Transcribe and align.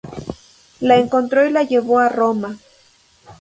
La 0.79 0.97
encontró 0.97 1.45
y 1.45 1.51
la 1.51 1.61
llevó 1.61 1.99
a 1.99 2.09
Roma. 2.09 2.57